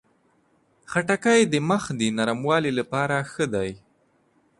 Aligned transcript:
خټکی 0.91 1.39
د 1.53 1.53
مخ 1.69 1.83
د 1.99 2.01
نرموالي 2.17 2.71
لپاره 2.79 3.17
ښه 3.31 3.45
دی. 3.53 3.71